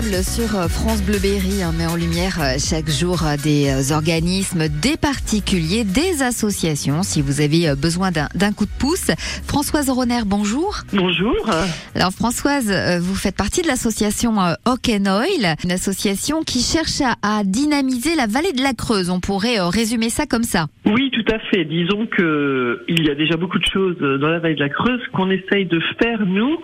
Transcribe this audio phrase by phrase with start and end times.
[0.00, 3.92] table sur euh, France Bleu Berry on met en lumière euh, chaque jour euh, des
[3.92, 7.02] organismes, des particuliers, des associations.
[7.02, 9.10] Si vous avez besoin d'un coup de pouce,
[9.46, 10.78] Françoise Roner, bonjour.
[10.92, 11.34] Bonjour.
[11.94, 18.14] Alors Françoise, vous faites partie de l'association Hock Oil, une association qui cherche à, dynamiser
[18.14, 19.10] la vallée de la Creuse.
[19.10, 20.66] On pourrait résumer ça comme ça.
[20.88, 21.64] Oui, tout à fait.
[21.64, 25.02] Disons que il y a déjà beaucoup de choses dans la vallée de la Creuse
[25.12, 26.58] qu'on essaye de faire nous,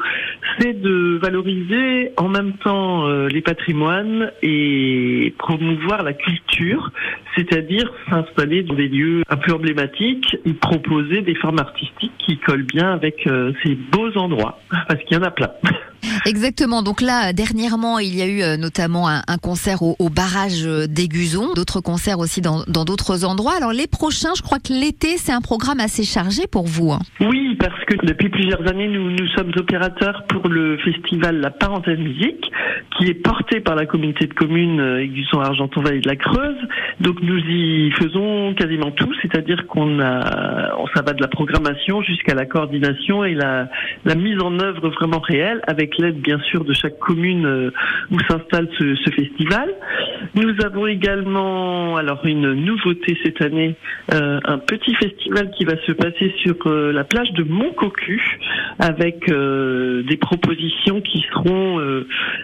[0.59, 6.91] c'est de valoriser en même temps euh, les patrimoines et promouvoir la culture,
[7.37, 12.63] c'est-à-dire s'installer dans des lieux un peu emblématiques et proposer des formes artistiques qui collent
[12.63, 15.51] bien avec euh, ces beaux endroits, parce qu'il y en a plein.
[16.27, 16.83] Exactement.
[16.83, 21.81] Donc là, dernièrement, il y a eu euh, notamment un, concert au, barrage d'Aiguzon, d'autres
[21.81, 23.55] concerts aussi dans d'autres endroits.
[23.57, 26.93] Alors les prochains, je crois que l'été, c'est un programme assez chargé pour vous.
[26.93, 27.01] Hein.
[27.21, 31.99] Oui, parce que depuis plusieurs années, nous, nous sommes opérateurs pour le festival La Parenthèse
[31.99, 32.51] Musique,
[32.97, 36.57] qui est porté par la communauté de communes euh, Aiguzon Argenton Vallée de la Creuse.
[37.01, 42.35] Donc nous y faisons quasiment tout, c'est-à-dire qu'on a, ça va de la programmation jusqu'à
[42.35, 43.69] la coordination et la,
[44.05, 47.71] la mise en œuvre vraiment réelle avec l'aide bien sûr de chaque commune euh,
[48.11, 49.69] où s'installe ce, festival.
[50.35, 53.77] Nous avons également alors une nouveauté cette année,
[54.13, 58.21] euh, un petit festival qui va se passer sur euh, la plage de Montcocu
[58.79, 61.79] avec des propositions qui seront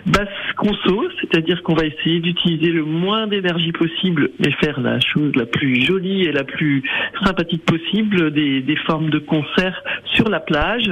[0.07, 5.35] basse conso, c'est-à-dire qu'on va essayer d'utiliser le moins d'énergie possible mais faire la chose
[5.35, 6.83] la plus jolie et la plus
[7.25, 9.83] sympathique possible, des, formes de concerts
[10.15, 10.91] sur la plage,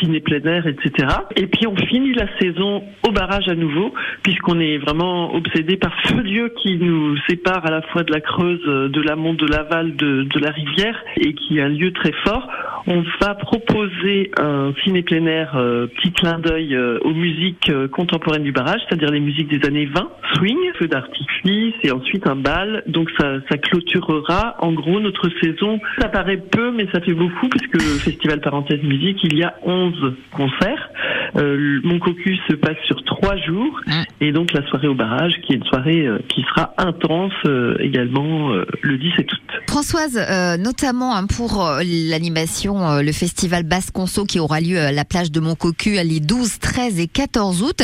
[0.00, 1.08] ciné plein air, etc.
[1.36, 3.92] Et puis on finit la saison au barrage à nouveau,
[4.22, 8.20] puisqu'on est vraiment obsédé par ce lieu qui nous sépare à la fois de la
[8.20, 12.48] Creuse, de l'amont, de l'aval, de, la rivière, et qui est un lieu très fort.
[12.86, 17.88] On va proposer un ciné plein air, euh, petit clin d'œil euh, aux musiques euh,
[17.88, 22.36] contemporaines du barrage, c'est-à-dire les musiques des années 20, swing, feu d'artifice et ensuite un
[22.36, 22.82] bal.
[22.86, 25.78] Donc ça, ça clôturera en gros notre saison.
[26.00, 29.54] Ça paraît peu, mais ça fait beaucoup puisque le Festival Parenthèse Musique, il y a
[29.62, 30.90] 11 concerts.
[31.36, 33.80] Euh, mon cocus se passe sur trois jours
[34.20, 37.76] et donc la soirée au barrage qui est une soirée euh, qui sera intense euh,
[37.80, 39.40] également euh, le 17 août.
[39.68, 40.18] Françoise,
[40.58, 45.40] notamment hein, pour l'animation, le festival Basse Conso qui aura lieu à la plage de
[45.40, 47.82] Montcocu les 12, 13 et 14 août,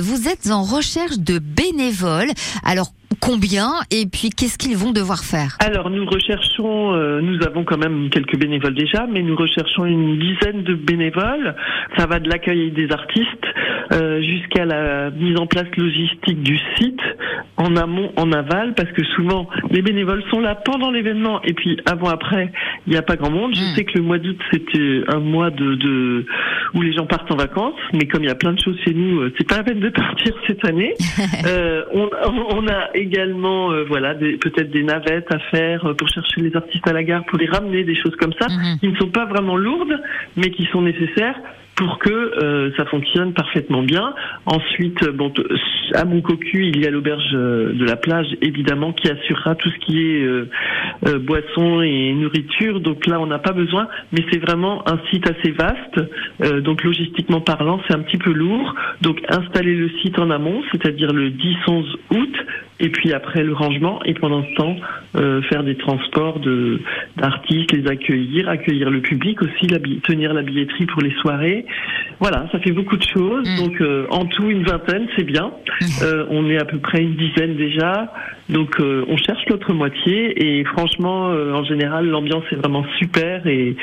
[0.00, 2.30] vous êtes en recherche de bénévoles.
[2.64, 7.64] Alors Combien et puis qu'est-ce qu'ils vont devoir faire Alors nous recherchons, euh, nous avons
[7.64, 11.54] quand même quelques bénévoles déjà, mais nous recherchons une dizaine de bénévoles.
[11.96, 13.46] Ça va de l'accueil des artistes
[13.92, 17.00] euh, jusqu'à la mise en place logistique du site
[17.56, 21.78] en amont, en aval, parce que souvent les bénévoles sont là pendant l'événement et puis
[21.86, 22.52] avant après
[22.86, 23.54] il n'y a pas grand monde.
[23.54, 23.74] Je hmm.
[23.76, 26.26] sais que le mois d'août c'était un mois de, de,
[26.74, 28.94] où les gens partent en vacances, mais comme il y a plein de choses chez
[28.94, 30.94] nous, euh, c'est pas la peine de partir cette année.
[31.94, 32.10] on,
[32.50, 36.86] on a également euh, voilà peut-être des navettes à faire euh, pour chercher les artistes
[36.86, 38.78] à la gare, pour les ramener, des choses comme ça, mhm.
[38.80, 40.00] qui ne sont pas vraiment lourdes,
[40.36, 41.36] mais qui sont nécessaires
[41.76, 44.14] pour que euh, ça fonctionne parfaitement bien.
[44.46, 45.32] Ensuite, bon,
[45.94, 49.78] à mon cocu, il y a l'auberge de la plage, évidemment, qui assurera tout ce
[49.86, 52.80] qui est euh, boisson et nourriture.
[52.80, 56.62] Donc là, on n'a pas besoin, mais c'est vraiment un site assez vaste.
[56.62, 58.74] donc logistiquement parlant, c'est un petit peu lourd.
[59.02, 62.36] Donc installer le site en amont, c'est-à-dire le 10-11 août,
[62.80, 64.76] et puis après le rangement et pendant ce temps
[65.16, 66.80] euh, faire des transports de
[67.16, 71.66] d'artistes, les accueillir, accueillir le public aussi, la, tenir la billetterie pour les soirées.
[72.18, 73.48] Voilà, ça fait beaucoup de choses.
[73.48, 73.56] Mm.
[73.58, 75.52] Donc euh, en tout une vingtaine, c'est bien.
[75.80, 75.84] Mm.
[76.02, 78.12] Euh, on est à peu près une dizaine déjà.
[78.50, 83.74] Donc on cherche l'autre moitié et franchement, en général, l'ambiance est vraiment super et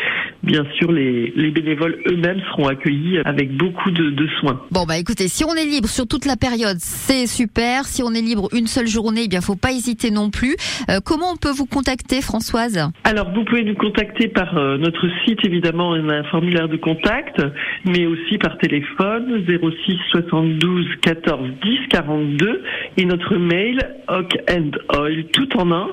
[0.43, 4.61] bien sûr les, les bénévoles eux-mêmes seront accueillis avec beaucoup de, de soins.
[4.69, 7.85] Bon bah écoutez, si on est libre sur toute la période, c'est super.
[7.85, 10.55] Si on est libre une seule journée, eh bien, faut pas hésiter non plus.
[10.89, 12.89] Euh, comment on peut vous contacter, Françoise?
[13.03, 17.41] Alors, vous pouvez nous contacter par euh, notre site, évidemment, un formulaire de contact,
[17.85, 22.63] mais aussi par téléphone 06 72 14 10 42
[22.97, 23.79] et notre mail
[24.09, 25.87] oil tout en un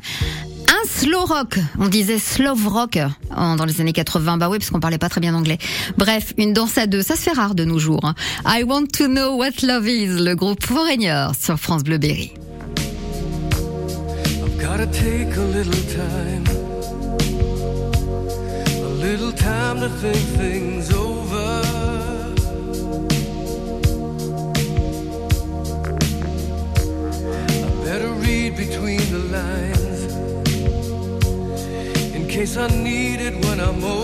[0.85, 1.59] Slow rock.
[1.79, 2.97] On disait slow rock
[3.31, 4.37] dans les années 80.
[4.37, 5.57] Bah oui, parce qu'on parlait pas très bien anglais.
[5.97, 7.01] Bref, une danse à deux.
[7.01, 8.03] Ça se fait rare de nos jours.
[8.03, 8.15] Hein.
[8.45, 10.23] I want to know what love is.
[10.23, 12.33] Le groupe Foreigner sur France Bleu Berry.
[14.59, 16.43] Gotta take a little time,
[18.81, 21.92] a little time to think things over.
[32.55, 34.02] I need it when I'm old.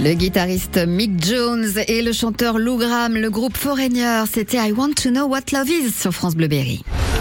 [0.00, 4.92] Le guitariste Mick Jones et le chanteur Lou Graham, le groupe Foreigner, c'était I Want
[4.92, 6.84] to Know What Love Is sur France Bleu Berry.